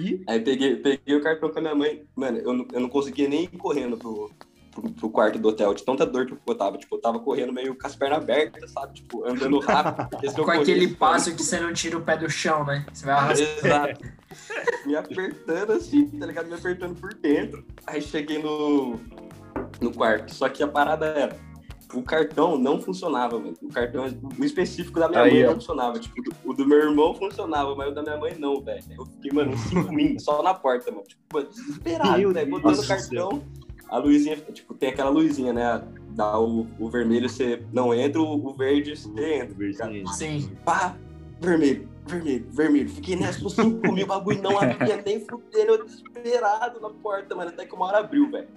E 0.00 0.22
Aí 0.28 0.40
peguei, 0.40 0.76
peguei 0.76 1.16
o 1.16 1.22
cartão 1.22 1.50
com 1.50 1.58
a 1.58 1.62
minha 1.62 1.74
mãe. 1.74 2.04
Mano, 2.14 2.38
eu 2.38 2.52
não, 2.52 2.66
eu 2.72 2.80
não 2.80 2.88
conseguia 2.88 3.28
nem 3.28 3.44
ir 3.44 3.58
correndo 3.58 3.96
pro, 3.96 4.30
pro, 4.74 4.90
pro 4.90 5.10
quarto 5.10 5.38
do 5.38 5.48
hotel, 5.48 5.72
de 5.72 5.84
tanta 5.84 6.04
dor 6.04 6.26
que 6.26 6.36
eu 6.46 6.54
tava. 6.54 6.76
Tipo, 6.76 6.96
eu 6.96 7.00
tava 7.00 7.20
correndo 7.20 7.52
meio 7.52 7.74
com 7.76 7.86
as 7.86 7.94
pernas 7.94 8.18
abertas, 8.18 8.70
sabe? 8.70 8.94
Tipo, 8.94 9.26
andando 9.26 9.58
rápido. 9.60 10.44
Com 10.44 10.50
aquele 10.50 10.88
passo 10.88 11.34
que 11.34 11.42
você 11.42 11.60
não 11.60 11.72
tira 11.72 11.96
o 11.96 12.02
pé 12.02 12.16
do 12.16 12.28
chão, 12.28 12.64
né? 12.64 12.84
Você 12.92 13.06
vai 13.06 13.14
arrastar. 13.14 13.90
Exato. 13.90 14.04
Me 14.84 14.96
apertando 14.96 15.72
assim, 15.72 16.08
tá 16.08 16.26
ligado? 16.26 16.46
Me 16.46 16.54
apertando 16.54 17.00
por 17.00 17.14
dentro. 17.14 17.64
Aí 17.86 18.02
cheguei 18.02 18.42
no, 18.42 18.98
no 19.80 19.92
quarto. 19.92 20.34
Só 20.34 20.48
que 20.48 20.62
a 20.62 20.68
parada 20.68 21.06
era. 21.06 21.54
O 21.92 22.02
cartão 22.02 22.58
não 22.58 22.80
funcionava, 22.80 23.38
mano. 23.38 23.54
O 23.62 23.68
cartão 23.68 24.04
o 24.36 24.44
específico 24.44 24.98
da 24.98 25.08
minha 25.08 25.22
Aí, 25.22 25.32
mãe 25.32 25.44
ó. 25.44 25.46
não 25.48 25.54
funcionava. 25.54 25.98
Tipo, 26.00 26.20
o 26.44 26.52
do 26.52 26.66
meu 26.66 26.78
irmão 26.78 27.14
funcionava, 27.14 27.74
mas 27.76 27.88
o 27.88 27.94
da 27.94 28.02
minha 28.02 28.16
mãe 28.16 28.34
não, 28.36 28.60
velho. 28.60 28.82
Eu 28.98 29.06
fiquei, 29.06 29.30
mano, 29.32 29.52
uns 29.52 29.60
cinco 29.60 29.92
minutos 29.92 30.24
só 30.24 30.42
na 30.42 30.52
porta, 30.52 30.90
mano. 30.90 31.04
Tipo, 31.04 31.42
desesperado, 31.44 32.32
velho. 32.32 32.32
Deus 32.32 32.48
Botando 32.50 32.78
o 32.80 32.88
cartão. 32.88 33.42
A 33.88 33.98
luzinha, 33.98 34.36
tipo, 34.36 34.74
tem 34.74 34.88
aquela 34.88 35.10
luzinha, 35.10 35.52
né? 35.52 35.82
Dá 36.10 36.38
o, 36.38 36.66
o 36.78 36.88
vermelho, 36.88 37.28
você 37.28 37.62
não 37.72 37.92
entra, 37.94 38.20
o, 38.20 38.46
o 38.46 38.54
verde 38.54 38.96
você 38.96 39.08
entra. 39.08 39.54
ligado? 39.58 40.14
Sim. 40.14 40.50
pá, 40.64 40.96
vermelho, 41.40 41.88
vermelho, 42.06 42.46
vermelho. 42.50 42.88
Fiquei 42.88 43.16
nessa 43.16 43.40
por 43.40 43.50
5 43.50 43.92
mil, 43.92 44.04
o 44.04 44.08
bagulho 44.08 44.42
não 44.42 44.58
abria 44.58 45.02
nem 45.04 45.20
fudendo, 45.20 45.72
eu 45.72 45.84
desesperado 45.84 46.80
na 46.80 46.90
porta, 46.90 47.34
mano, 47.34 47.50
até 47.50 47.66
que 47.66 47.74
uma 47.74 47.86
hora 47.86 47.98
abriu, 47.98 48.30
velho. 48.30 48.48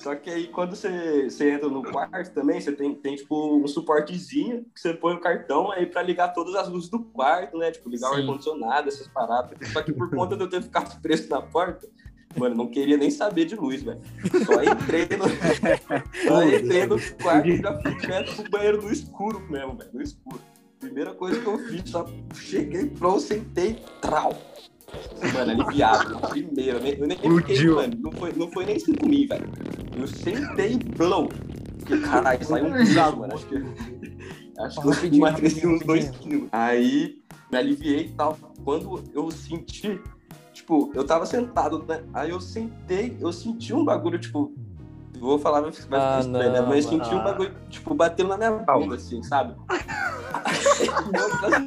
Só 0.00 0.14
que 0.14 0.30
aí 0.30 0.46
quando 0.46 0.74
você, 0.74 1.28
você 1.28 1.50
entra 1.50 1.68
no 1.68 1.82
quarto 1.82 2.32
também, 2.32 2.58
você 2.58 2.72
tem, 2.72 2.94
tem 2.94 3.16
tipo 3.16 3.56
um 3.56 3.66
suportezinho 3.66 4.64
que 4.74 4.80
você 4.80 4.94
põe 4.94 5.14
o 5.14 5.20
cartão 5.20 5.70
aí 5.70 5.84
pra 5.84 6.00
ligar 6.00 6.28
todas 6.28 6.54
as 6.54 6.68
luzes 6.68 6.88
do 6.88 7.00
quarto, 7.00 7.58
né? 7.58 7.70
Tipo, 7.70 7.90
ligar 7.90 8.10
o 8.10 8.14
Sim. 8.14 8.20
ar-condicionado, 8.22 8.88
essas 8.88 9.08
paradas. 9.08 9.58
Só 9.72 9.82
que 9.82 9.92
por 9.92 10.08
conta 10.08 10.36
de 10.36 10.42
eu 10.42 10.48
ter 10.48 10.62
ficado 10.62 10.98
preso 11.02 11.28
na 11.28 11.42
porta, 11.42 11.86
mano, 12.36 12.54
não 12.54 12.66
queria 12.66 12.96
nem 12.96 13.10
saber 13.10 13.44
de 13.44 13.56
luz, 13.56 13.82
velho. 13.82 14.00
Só 14.46 14.62
entrei 14.62 15.08
no. 15.16 15.24
Só 16.28 16.42
entrei 16.44 16.86
no 16.86 17.00
quarto 17.22 17.48
e 17.48 17.56
já 17.56 17.80
fui 17.80 17.94
direto 17.96 18.42
pro 18.42 18.50
banheiro 18.50 18.82
no 18.82 18.92
escuro 18.92 19.40
mesmo, 19.50 19.76
velho. 19.76 19.90
No 19.92 20.02
escuro. 20.02 20.40
Primeira 20.78 21.12
coisa 21.12 21.38
que 21.38 21.46
eu 21.46 21.58
fiz, 21.58 21.90
só 21.90 22.06
cheguei 22.34 22.86
pronto, 22.86 23.20
sentei, 23.20 23.78
trau. 24.00 24.34
Mano, 25.34 25.50
aliviado. 25.50 26.08
na 26.08 26.28
Primeira, 26.28 26.78
eu 26.78 26.82
nem, 26.82 26.98
eu 26.98 27.06
nem 27.06 27.18
fiquei, 27.18 27.68
mano. 27.68 27.96
Não 27.98 28.12
foi, 28.12 28.32
não 28.32 28.50
foi 28.50 28.64
nem 28.64 28.78
cinco 28.78 29.06
mil, 29.06 29.28
velho. 29.28 29.48
Eu 29.94 30.06
sentei 30.06 30.78
blow. 30.96 31.28
Porque, 31.78 31.98
caralho, 31.98 32.44
saiu 32.44 32.66
um 32.66 32.72
bicho, 32.72 33.16
mano. 33.16 33.34
Acho 33.34 33.46
que, 33.46 33.56
acho 34.58 34.80
que 34.80 34.86
eu 34.86 35.14
emagreci 35.14 35.56
rapidinho, 35.56 35.74
uns 35.74 35.84
dois 35.84 36.10
quilos. 36.10 36.48
Aí, 36.50 37.22
me 37.52 37.58
aliviei 37.58 38.06
e 38.06 38.08
tal. 38.12 38.38
Quando 38.64 39.02
eu 39.14 39.30
senti, 39.30 40.00
tipo, 40.60 40.90
eu 40.94 41.04
tava 41.04 41.24
sentado, 41.26 41.84
né? 41.88 42.02
Aí 42.12 42.30
eu 42.30 42.40
sentei, 42.40 43.16
eu 43.20 43.32
senti 43.32 43.74
um 43.74 43.84
bagulho, 43.84 44.18
tipo. 44.18 44.52
Vou 45.18 45.38
falar, 45.38 45.60
vai 45.60 45.72
ficar 45.72 46.16
Ah, 46.16 46.20
estranho, 46.20 46.52
né? 46.52 46.60
não, 46.60 46.68
Mas 46.68 46.84
eu 46.84 46.90
senti 46.92 47.08
um 47.10 47.18
mano. 47.18 47.24
bagulho, 47.24 47.54
tipo, 47.68 47.94
batendo 47.94 48.28
na 48.30 48.36
minha 48.38 48.50
bunda, 48.52 48.94
assim, 48.94 49.22
sabe? 49.22 49.54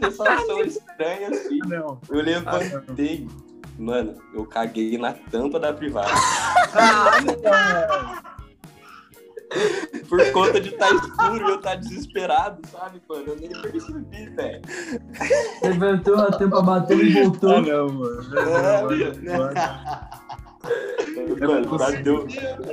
Uma 0.02 0.10
sensação 0.12 0.62
estranha, 0.62 1.30
assim. 1.30 1.60
Não. 1.68 2.00
Eu 2.10 2.22
levantei, 2.22 3.28
mano, 3.78 4.16
eu 4.34 4.44
caguei 4.46 4.98
na 4.98 5.14
tampa 5.14 5.60
da 5.60 5.72
privada. 5.72 6.10
Por 10.07 10.31
conta 10.31 10.60
de 10.60 10.69
estar 10.69 10.91
escuro 10.93 11.38
e 11.48 11.51
eu 11.51 11.55
estar 11.55 11.75
desesperado, 11.75 12.62
sabe, 12.72 13.01
mano? 13.07 13.24
Eu 13.27 13.36
nem 13.36 13.50
percebi, 13.50 14.29
velho. 14.29 14.62
Levantou 15.63 16.15
a 16.15 16.31
tampa, 16.31 16.62
bateu 16.62 17.00
e 17.01 17.13
voltou. 17.13 17.55
Ah, 17.55 17.62
não, 17.62 17.89
mano. 17.89 18.22
É, 18.38 19.38
Mano, 19.38 19.53
Mano, 21.39 21.77
bateu, 21.77 22.25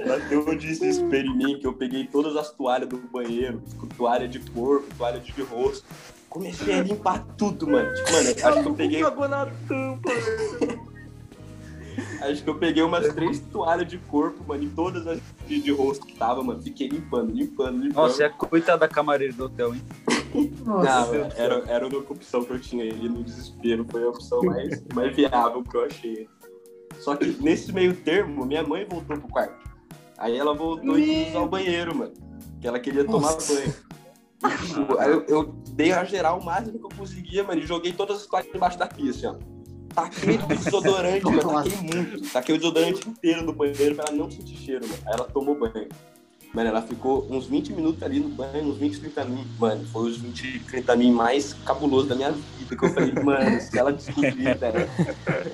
bateu 0.06 0.49
um 0.49 0.56
desespero 0.56 1.26
em 1.26 1.37
mim 1.37 1.58
que 1.58 1.66
eu 1.66 1.72
peguei 1.72 2.06
todas 2.06 2.37
as 2.37 2.50
toalhas 2.52 2.88
do 2.88 2.99
banheiro, 2.99 3.60
tipo, 3.68 3.87
toalha 3.88 4.28
de 4.28 4.38
corpo, 4.38 4.87
toalha 4.96 5.18
de 5.18 5.42
rosto. 5.42 5.84
Comecei 6.28 6.78
a 6.78 6.82
limpar 6.82 7.25
tudo, 7.37 7.66
mano. 7.66 7.92
Tipo, 7.92 8.12
mano, 8.12 8.28
acho 8.28 8.62
que 8.62 8.68
eu 8.68 8.75
peguei. 8.75 9.02
Cagou 9.02 9.28
na 9.28 9.46
tampa. 9.66 10.10
Acho 12.21 12.45
que 12.45 12.50
eu 12.50 12.55
peguei 12.55 12.83
umas 12.83 13.12
três 13.15 13.41
toalhas 13.41 13.89
de 13.89 13.97
corpo, 13.97 14.45
mano, 14.47 14.62
em 14.62 14.69
todas 14.69 15.07
as 15.07 15.21
de, 15.47 15.61
de 15.61 15.73
rosto 15.73 16.07
que 16.07 16.15
tava, 16.17 16.43
mano. 16.43 16.61
Fiquei 16.61 16.89
limpando, 16.89 17.33
limpando, 17.33 17.83
limpando. 17.83 18.03
Nossa, 18.03 18.25
é 18.25 18.27
a 18.27 18.31
coitada 18.31 18.79
da 18.79 18.89
camareira 18.89 19.33
do 19.33 19.47
hotel, 19.47 19.75
hein? 19.75 19.83
Não, 20.65 20.83
Nossa. 20.83 21.12
mano, 21.12 21.33
era, 21.35 21.65
era 21.67 21.85
a 21.85 21.89
única 21.89 22.12
opção 22.12 22.45
que 22.45 22.53
eu 22.53 22.61
tinha 22.61 22.85
ali 22.85 23.09
no 23.09 23.25
desespero. 23.25 23.87
Foi 23.91 24.05
a 24.05 24.11
opção 24.11 24.43
mais, 24.43 24.83
mais 24.95 25.17
viável 25.17 25.62
que 25.62 25.77
eu 25.77 25.85
achei. 25.85 26.29
Só 26.99 27.17
que 27.17 27.27
nesse 27.43 27.73
meio 27.73 27.97
termo, 27.97 28.45
minha 28.45 28.62
mãe 28.62 28.87
voltou 28.89 29.17
pro 29.17 29.29
quarto. 29.29 29.71
Aí 30.19 30.37
ela 30.37 30.55
voltou 30.55 30.99
e 30.99 31.05
quis 31.05 31.29
usar 31.31 31.41
o 31.41 31.49
banheiro, 31.49 31.97
mano. 31.97 32.12
Que 32.61 32.69
ela 32.69 32.79
queria 32.79 33.05
tomar 33.05 33.33
Nossa. 33.33 33.55
banho. 33.55 33.75
Aí 34.99 35.11
eu, 35.11 35.25
eu 35.27 35.45
dei 35.71 35.93
a 35.93 36.05
geral 36.05 36.39
o 36.39 36.45
máximo 36.45 36.79
que 36.79 36.85
eu 36.85 36.99
conseguia, 36.99 37.43
mano, 37.43 37.61
e 37.61 37.67
joguei 37.67 37.93
todas 37.93 38.19
as 38.19 38.27
toalhas 38.27 38.53
debaixo 38.53 38.79
da 38.79 38.87
pia, 38.87 39.11
assim, 39.11 39.27
ó. 39.27 39.35
Taquei 39.94 40.37
o 40.37 40.47
desodorante, 40.47 41.25
mano, 41.26 41.52
taquei 41.52 41.76
muito. 41.76 42.32
Taquei 42.32 42.54
o 42.54 42.59
desodorante 42.59 43.09
inteiro 43.09 43.44
no 43.44 43.52
banheiro 43.52 43.94
pra 43.94 44.04
ela 44.09 44.16
não 44.16 44.30
sentir 44.30 44.56
cheiro, 44.56 44.87
mano. 44.87 45.02
Aí 45.06 45.14
ela 45.14 45.25
tomou 45.25 45.54
banho. 45.59 45.88
Mano, 46.52 46.68
ela 46.68 46.82
ficou 46.82 47.28
uns 47.30 47.47
20 47.47 47.73
minutos 47.75 48.02
ali 48.02 48.18
no 48.18 48.28
banho, 48.28 48.70
uns 48.70 48.76
20, 48.76 49.00
30 49.00 49.25
minutos. 49.25 49.59
Mano, 49.59 49.87
foi 49.87 50.11
os 50.11 50.18
20, 50.18 50.61
30 50.66 50.97
minutos 50.97 51.16
mais 51.16 51.52
cabulosos 51.64 52.09
da 52.09 52.16
minha 52.16 52.32
vida. 52.32 52.76
Que 52.76 52.85
eu 52.85 52.92
falei, 52.92 53.12
mano, 53.23 53.61
se 53.61 53.78
ela 53.78 53.92
descobrir, 53.92 54.59
velho, 54.59 54.90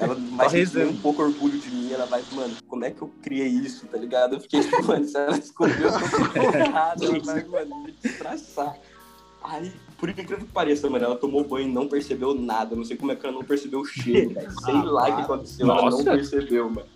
ela 0.00 0.14
vai 0.36 0.66
ter 0.66 0.86
um 0.86 0.96
pouco 0.96 1.22
orgulho 1.22 1.58
de 1.58 1.70
mim. 1.70 1.92
Ela 1.92 2.06
vai, 2.06 2.22
mano, 2.32 2.56
como 2.66 2.84
é 2.84 2.90
que 2.90 3.02
eu 3.02 3.10
criei 3.22 3.46
isso, 3.46 3.86
tá 3.86 3.98
ligado? 3.98 4.36
Eu 4.36 4.40
fiquei 4.40 4.60
mano, 4.84 5.04
se 5.04 5.18
ela 5.18 5.38
descobrir, 5.38 5.82
eu 5.82 5.92
tô 5.92 6.56
errado. 6.56 7.04
Ela 7.04 7.18
vai, 7.20 7.44
mano, 7.44 7.82
me 7.84 7.92
destraçar. 7.92 8.78
Aí, 9.42 9.70
por 9.98 10.08
incrível 10.08 10.38
que 10.38 10.44
pareça, 10.46 10.88
mano, 10.90 11.04
ela 11.04 11.16
tomou 11.16 11.44
banho 11.44 11.68
e 11.68 11.72
não 11.72 11.88
percebeu 11.88 12.34
nada. 12.34 12.76
Não 12.76 12.84
sei 12.84 12.96
como 12.96 13.12
é 13.12 13.16
que 13.16 13.24
ela 13.26 13.34
não 13.34 13.44
percebeu 13.44 13.80
o 13.80 13.84
cheiro, 13.86 14.34
velho. 14.34 14.50
Sei 14.60 14.74
lá 14.74 15.08
o 15.08 15.16
que 15.16 15.22
aconteceu, 15.22 15.70
ela 15.70 15.82
não 15.82 15.90
Nossa. 15.90 16.04
percebeu, 16.04 16.70
mano. 16.70 16.86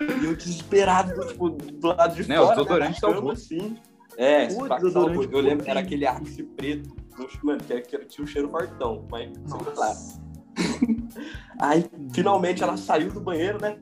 E 0.00 0.24
eu 0.24 0.36
desesperado, 0.36 1.26
tipo, 1.26 1.50
do 1.50 1.88
lado 1.88 2.14
de 2.14 2.28
Né, 2.28 2.38
o 2.38 2.44
fora, 2.44 2.56
desodorante 2.56 3.02
né, 3.02 3.08
na 3.08 3.14
cama, 3.14 3.32
assim. 3.32 3.76
É, 4.16 4.46
Pô, 4.46 4.68
desodorante 4.68 4.92
salvou. 4.92 5.40
eu 5.40 5.40
lembro, 5.40 5.68
era 5.68 5.80
aquele 5.80 6.06
Axe 6.06 6.42
preto, 6.42 6.94
mano, 7.42 7.60
que, 7.62 7.80
que 7.80 7.98
tinha 8.06 8.24
um 8.24 8.26
cheiro 8.26 8.48
fortão, 8.50 9.06
mas 9.10 9.30
sei 9.32 9.74
lá. 9.74 9.88
Nossa. 9.88 10.26
Aí, 11.60 11.84
finalmente, 12.12 12.62
ela 12.62 12.76
saiu 12.76 13.10
do 13.10 13.20
banheiro, 13.20 13.60
né? 13.60 13.78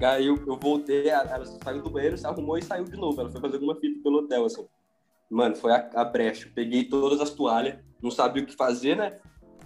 Aí 0.00 0.26
eu, 0.26 0.36
eu 0.46 0.56
voltei, 0.56 1.08
ela 1.08 1.44
saiu 1.44 1.82
do 1.82 1.90
banheiro, 1.90 2.16
se 2.16 2.24
arrumou 2.26 2.56
e 2.56 2.62
saiu 2.62 2.84
de 2.84 2.96
novo. 2.96 3.20
Ela 3.20 3.30
foi 3.30 3.40
fazer 3.40 3.54
alguma 3.54 3.74
fita 3.74 4.00
pelo 4.02 4.18
hotel, 4.18 4.44
assim. 4.44 4.64
Mano, 5.30 5.56
foi 5.56 5.72
a, 5.72 5.90
a 5.94 6.04
brecha. 6.04 6.46
Eu 6.46 6.52
Peguei 6.54 6.84
todas 6.84 7.20
as 7.20 7.30
toalhas, 7.30 7.78
não 8.02 8.10
sabia 8.10 8.42
o 8.42 8.46
que 8.46 8.56
fazer, 8.56 8.96
né? 8.96 9.18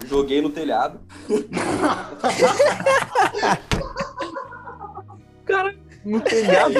Joguei 0.06 0.40
no 0.40 0.50
telhado. 0.50 1.00
No 6.04 6.20
telhado. 6.20 6.74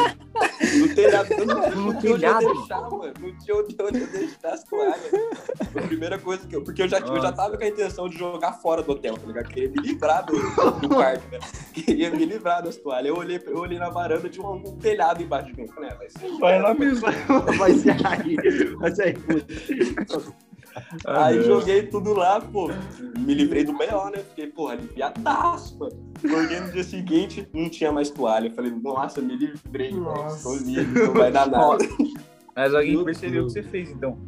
No 0.78 0.94
telhado, 0.94 1.28
não, 1.46 1.70
No 1.70 1.92
não 1.92 2.00
tinha 2.00 2.12
onde 2.12 2.20
telhado? 2.22 2.44
eu 2.44 2.54
deixar, 2.54 2.80
mano. 2.82 3.12
Não 3.20 3.38
tinha 3.38 3.56
onde 3.56 3.76
eu 3.78 4.06
deixar 4.06 4.52
as 4.54 4.64
toalhas. 4.64 5.10
Foi 5.72 5.82
a 5.82 5.86
primeira 5.86 6.18
coisa 6.18 6.46
que 6.46 6.56
eu. 6.56 6.62
Porque 6.62 6.82
eu 6.82 6.88
já, 6.88 6.98
eu 6.98 7.20
já 7.20 7.32
tava 7.32 7.56
com 7.56 7.64
a 7.64 7.68
intenção 7.68 8.08
de 8.08 8.16
jogar 8.18 8.52
fora 8.54 8.82
do 8.82 8.92
hotel, 8.92 9.16
tá 9.16 9.26
ligado? 9.26 9.48
Queria 9.48 9.68
me 9.70 9.80
livrar 9.80 10.24
do, 10.24 10.32
do 10.80 10.88
quarto, 10.88 11.28
né? 11.30 11.38
Queria 11.74 12.10
me 12.10 12.24
livrar 12.24 12.62
das 12.62 12.76
toalhas. 12.76 13.08
Eu 13.08 13.16
olhei, 13.16 13.42
eu 13.46 13.58
olhei 13.58 13.78
na 13.78 13.90
varanda, 13.90 14.28
tinha 14.28 14.46
um, 14.46 14.54
um 14.54 14.76
telhado 14.78 15.22
embaixo 15.22 15.52
de 15.52 15.60
mim. 15.60 15.68
Falei, 15.68 15.90
ah, 15.90 15.94
vai 15.94 16.10
ser. 16.10 16.38
Vai 16.38 16.60
lá 16.62 16.74
mesmo. 16.74 17.06
Vai 17.58 17.72
ser 17.74 17.96
aí. 18.06 18.36
Vai 18.76 18.94
ser 18.94 19.02
aí. 19.02 19.16
Aí 21.06 21.42
joguei 21.42 21.86
tudo 21.86 22.12
lá, 22.14 22.40
pô. 22.40 22.68
Me 23.18 23.34
livrei 23.34 23.64
do 23.64 23.76
B.O., 23.76 24.10
né? 24.10 24.18
Fiquei, 24.18 24.46
porra, 24.48 24.72
aliviadaço, 24.72 25.78
mano. 25.78 25.92
Acordei 26.24 26.60
no 26.60 26.72
dia 26.72 26.84
seguinte, 26.84 27.48
não 27.52 27.68
tinha 27.68 27.92
mais 27.92 28.10
toalha. 28.10 28.48
Eu 28.48 28.52
falei, 28.52 28.70
nossa, 28.70 29.20
me 29.20 29.36
livrei, 29.36 29.90
velho. 29.90 30.04
Tô 30.42 30.56
livre, 30.56 31.06
não 31.06 31.14
vai 31.14 31.30
dar 31.32 31.46
nada. 31.48 31.84
Mas 32.54 32.74
alguém 32.74 32.96
Meu 32.96 33.04
percebeu 33.04 33.44
o 33.44 33.46
Deus. 33.46 33.54
que 33.54 33.62
você 33.62 33.68
fez, 33.68 33.90
então. 33.90 34.18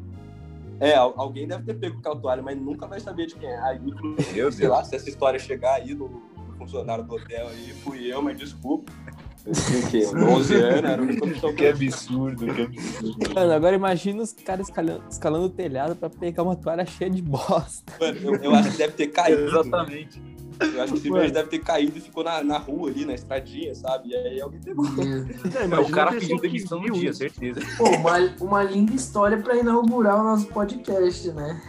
É, 0.80 0.94
al- 0.94 1.14
alguém 1.16 1.46
deve 1.46 1.62
ter 1.64 1.74
pego 1.74 2.02
com 2.02 2.10
a 2.12 2.16
toalha, 2.16 2.42
mas 2.42 2.58
nunca 2.60 2.86
vai 2.86 2.98
saber 3.00 3.26
de 3.26 3.36
quem 3.36 3.48
é. 3.48 3.58
Aí, 3.60 3.80
sei 4.24 4.34
Deus. 4.34 4.58
lá, 4.60 4.82
se 4.84 4.96
essa 4.96 5.08
história 5.08 5.38
chegar 5.38 5.74
aí 5.74 5.94
no, 5.94 6.08
no 6.08 6.56
funcionário 6.58 7.04
do 7.04 7.14
hotel 7.14 7.48
aí, 7.48 7.72
fui 7.84 8.12
eu, 8.12 8.20
mas 8.20 8.36
desculpa. 8.36 8.92
Quê? 9.90 10.06
11 10.06 10.54
anos, 10.54 10.84
era 10.84 11.02
opção 11.02 11.50
que 11.50 11.56
Que 11.56 11.66
absurdo, 11.66 12.46
que 12.46 12.62
absurdo. 12.62 13.34
Mano, 13.34 13.52
agora 13.52 13.76
imagina 13.76 14.22
os 14.22 14.32
caras 14.32 14.68
escalando, 14.68 15.04
escalando 15.10 15.46
o 15.46 15.50
telhado 15.50 15.94
pra 15.94 16.08
pegar 16.08 16.42
uma 16.42 16.56
toalha 16.56 16.86
cheia 16.86 17.10
de 17.10 17.20
bosta. 17.20 17.92
Mano, 18.00 18.18
eu, 18.22 18.34
eu 18.36 18.54
acho 18.54 18.70
que 18.70 18.78
deve 18.78 18.92
ter 18.94 19.08
caído. 19.08 19.44
Exatamente. 19.44 20.22
Eu 20.60 20.82
acho 20.82 20.92
que 20.92 20.98
esse 21.00 21.10
beijo 21.10 21.34
deve 21.34 21.48
ter 21.48 21.58
caído 21.58 21.98
e 21.98 22.00
ficou 22.00 22.24
na, 22.24 22.42
na 22.42 22.58
rua 22.58 22.88
ali, 22.88 23.04
na 23.04 23.12
estradinha, 23.12 23.74
sabe? 23.74 24.10
E 24.10 24.16
aí 24.16 24.40
alguém 24.40 24.60
pegou. 24.60 24.86
É, 24.86 25.78
o 25.78 25.90
cara 25.90 26.12
pediu 26.12 26.38
demissão 26.40 26.80
no 26.80 26.92
dia, 26.92 27.12
certeza. 27.12 27.60
Pô, 27.76 27.88
uma, 27.90 28.18
uma 28.40 28.62
linda 28.62 28.94
história 28.94 29.36
pra 29.36 29.56
inaugurar 29.56 30.20
o 30.20 30.22
nosso 30.22 30.46
podcast, 30.46 31.30
né? 31.32 31.60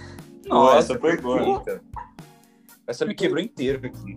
Nossa, 0.47 0.77
essa 0.77 0.99
foi 0.99 1.17
boa. 1.17 1.63
Essa 2.87 3.05
me 3.05 3.15
quebrou 3.15 3.41
inteiro 3.41 3.85
aqui. 3.85 4.15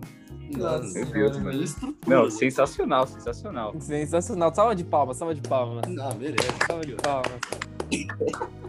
Nossa, 0.57 0.93
Meu 0.93 1.05
Deus, 1.05 1.37
mano. 1.37 1.63
Não, 2.07 2.29
sensacional, 2.29 3.07
sensacional. 3.07 3.75
Sensacional. 3.79 4.53
Salva 4.53 4.75
de 4.75 4.83
palmas, 4.83 5.17
salva 5.17 5.35
de 5.35 5.41
palmas. 5.41 5.85
Não, 5.87 6.15
merece. 6.15 6.47
Salva 6.67 6.85
de 6.85 6.95
palmas. 6.95 7.39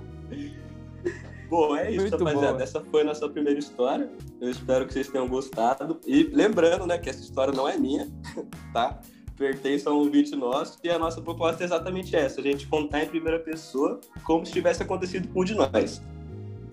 Bom, 1.50 1.74
é 1.74 1.90
isso, 1.90 2.02
Muito 2.02 2.16
rapaziada. 2.16 2.52
boa. 2.52 2.62
Essa 2.62 2.80
foi 2.80 3.00
a 3.00 3.04
nossa 3.04 3.28
primeira 3.28 3.58
história. 3.58 4.08
Eu 4.40 4.48
espero 4.48 4.86
que 4.86 4.92
vocês 4.92 5.08
tenham 5.08 5.26
gostado. 5.26 5.98
E 6.06 6.22
lembrando, 6.32 6.86
né, 6.86 6.96
que 6.96 7.10
essa 7.10 7.20
história 7.20 7.52
não 7.52 7.68
é 7.68 7.76
minha, 7.76 8.08
tá? 8.72 9.00
Pertence 9.36 9.88
a 9.88 9.90
um 9.90 9.96
ouvinte 9.96 10.36
nosso. 10.36 10.78
E 10.84 10.88
a 10.88 10.98
nossa 10.98 11.20
proposta 11.20 11.64
é 11.64 11.66
exatamente 11.66 12.14
essa: 12.14 12.40
a 12.40 12.44
gente 12.44 12.68
contar 12.68 13.02
em 13.02 13.08
primeira 13.08 13.40
pessoa 13.40 13.98
como 14.22 14.46
se 14.46 14.52
tivesse 14.52 14.82
acontecido 14.82 15.26
com 15.28 15.40
um 15.40 15.44
de 15.44 15.56
nós. 15.56 16.00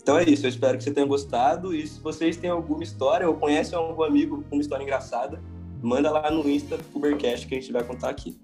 Então 0.08 0.18
é 0.18 0.24
isso, 0.24 0.46
eu 0.46 0.50
espero 0.50 0.78
que 0.78 0.86
você 0.86 0.92
tenha 0.92 1.06
gostado. 1.06 1.76
E 1.76 1.86
se 1.86 2.00
vocês 2.00 2.38
têm 2.38 2.50
alguma 2.50 2.82
história 2.82 3.28
ou 3.28 3.36
conhecem 3.36 3.78
algum 3.78 4.02
amigo 4.04 4.42
com 4.50 4.56
uma 4.56 4.62
história 4.62 4.82
engraçada, 4.82 5.44
manda 5.84 6.10
lá 6.10 6.32
no 6.32 6.50
Insta 6.50 6.80
Ubercast 6.96 7.46
que 7.46 7.56
a 7.56 7.60
gente 7.60 7.74
vai 7.74 7.84
contar 7.84 8.12
aqui. 8.12 8.40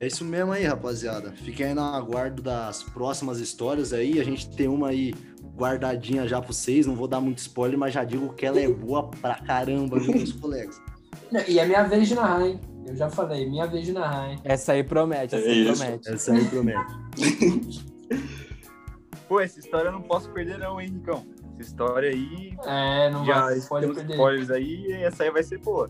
É 0.00 0.06
isso 0.06 0.24
mesmo 0.24 0.50
aí, 0.50 0.64
rapaziada. 0.64 1.32
Fiquem 1.32 1.66
aí 1.66 1.74
no 1.74 1.82
aguardo 1.82 2.40
das 2.40 2.82
próximas 2.82 3.38
histórias 3.38 3.92
aí. 3.92 4.18
A 4.18 4.24
gente 4.24 4.48
tem 4.56 4.66
uma 4.66 4.88
aí 4.88 5.12
guardadinha 5.58 6.26
já 6.26 6.40
pra 6.40 6.50
vocês. 6.54 6.86
Não 6.86 6.94
vou 6.94 7.06
dar 7.06 7.20
muito 7.20 7.36
spoiler, 7.36 7.78
mas 7.78 7.92
já 7.92 8.02
digo 8.02 8.32
que 8.32 8.46
ela 8.46 8.58
é 8.58 8.66
boa 8.66 9.10
pra 9.20 9.34
caramba, 9.34 10.00
viu, 10.00 10.14
meus 10.14 10.32
colegas? 10.40 10.80
E 11.48 11.58
é 11.58 11.66
minha 11.66 11.82
vez 11.82 12.08
de 12.08 12.14
narrar, 12.14 12.46
hein? 12.46 12.58
Eu 12.86 12.96
já 12.96 13.10
falei, 13.10 13.46
minha 13.46 13.66
vez 13.66 13.84
de 13.84 13.92
narrar, 13.92 14.30
hein? 14.30 14.38
Essa 14.42 14.72
aí 14.72 14.82
promete, 14.82 15.34
essa 15.34 15.46
É 15.46 15.50
aí 15.50 15.68
isso. 15.68 15.82
promete. 15.82 16.08
Essa 16.08 16.32
aí 16.32 16.44
promete. 16.46 17.84
Pô, 19.30 19.38
essa 19.38 19.60
história 19.60 19.90
eu 19.90 19.92
não 19.92 20.02
posso 20.02 20.28
perder 20.30 20.58
não, 20.58 20.80
hein, 20.80 20.88
Ricão? 20.88 21.24
Essa 21.52 21.62
história 21.62 22.10
aí, 22.10 22.52
É, 22.66 23.08
não 23.10 23.24
já 23.24 23.42
vai, 23.44 23.60
pode 23.60 23.86
perder. 23.94 24.10
spoilers 24.14 24.50
aí, 24.50 24.86
e 24.88 24.92
essa 25.04 25.22
aí 25.22 25.30
vai 25.30 25.44
ser 25.44 25.58
boa. 25.58 25.88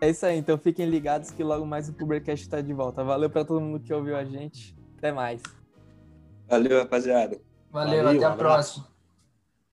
É 0.00 0.10
isso 0.10 0.24
aí, 0.24 0.38
então 0.38 0.56
fiquem 0.56 0.88
ligados 0.88 1.32
que 1.32 1.42
logo 1.42 1.66
mais 1.66 1.88
o 1.88 1.92
Pubercast 1.92 2.48
tá 2.48 2.60
de 2.60 2.72
volta. 2.72 3.02
Valeu 3.02 3.28
pra 3.28 3.44
todo 3.44 3.60
mundo 3.60 3.80
que 3.80 3.92
ouviu 3.92 4.16
a 4.16 4.24
gente. 4.24 4.76
Até 4.96 5.10
mais. 5.10 5.42
Valeu, 6.48 6.78
rapaziada. 6.78 7.36
Valeu, 7.68 8.04
Valeu, 8.04 8.16
até 8.20 8.24
a 8.26 8.32
abraço. 8.32 8.80
próxima. 8.80 8.95